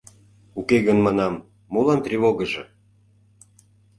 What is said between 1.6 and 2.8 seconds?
молан тревогыжо?